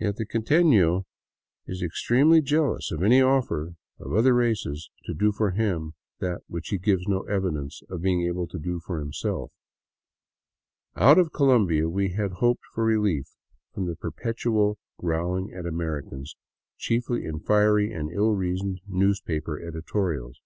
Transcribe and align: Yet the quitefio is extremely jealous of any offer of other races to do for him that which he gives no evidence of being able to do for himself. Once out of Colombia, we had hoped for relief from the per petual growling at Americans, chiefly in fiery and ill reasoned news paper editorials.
Yet 0.00 0.16
the 0.16 0.24
quitefio 0.24 1.04
is 1.66 1.82
extremely 1.82 2.40
jealous 2.40 2.90
of 2.90 3.02
any 3.02 3.20
offer 3.20 3.74
of 3.98 4.14
other 4.14 4.32
races 4.32 4.88
to 5.04 5.12
do 5.12 5.30
for 5.30 5.50
him 5.50 5.92
that 6.20 6.40
which 6.46 6.68
he 6.68 6.78
gives 6.78 7.06
no 7.06 7.20
evidence 7.24 7.82
of 7.90 8.00
being 8.00 8.22
able 8.22 8.46
to 8.46 8.58
do 8.58 8.80
for 8.80 8.98
himself. 8.98 9.52
Once 10.94 11.04
out 11.04 11.18
of 11.18 11.34
Colombia, 11.34 11.86
we 11.86 12.12
had 12.14 12.32
hoped 12.40 12.62
for 12.72 12.82
relief 12.84 13.26
from 13.74 13.84
the 13.84 13.94
per 13.96 14.10
petual 14.10 14.76
growling 14.98 15.52
at 15.52 15.66
Americans, 15.66 16.34
chiefly 16.78 17.26
in 17.26 17.38
fiery 17.40 17.92
and 17.92 18.10
ill 18.10 18.32
reasoned 18.32 18.80
news 18.88 19.20
paper 19.20 19.60
editorials. 19.60 20.40